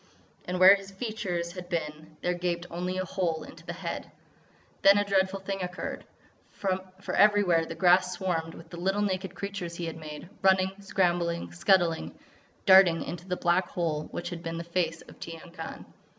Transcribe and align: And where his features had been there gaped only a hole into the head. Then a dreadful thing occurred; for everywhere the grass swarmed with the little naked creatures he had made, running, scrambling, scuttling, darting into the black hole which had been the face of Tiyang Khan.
And 0.45 0.59
where 0.59 0.73
his 0.73 0.89
features 0.89 1.51
had 1.51 1.69
been 1.69 2.17
there 2.23 2.33
gaped 2.33 2.65
only 2.71 2.97
a 2.97 3.05
hole 3.05 3.43
into 3.43 3.63
the 3.63 3.73
head. 3.73 4.11
Then 4.81 4.97
a 4.97 5.05
dreadful 5.05 5.41
thing 5.41 5.61
occurred; 5.61 6.05
for 6.49 7.13
everywhere 7.13 7.67
the 7.67 7.75
grass 7.75 8.11
swarmed 8.13 8.55
with 8.55 8.71
the 8.71 8.77
little 8.79 9.03
naked 9.03 9.35
creatures 9.35 9.75
he 9.75 9.85
had 9.85 9.97
made, 9.97 10.27
running, 10.41 10.71
scrambling, 10.81 11.51
scuttling, 11.51 12.17
darting 12.65 13.03
into 13.03 13.27
the 13.27 13.37
black 13.37 13.67
hole 13.67 14.05
which 14.09 14.31
had 14.31 14.41
been 14.41 14.57
the 14.57 14.63
face 14.63 15.01
of 15.03 15.19
Tiyang 15.19 15.51
Khan. 15.53 15.85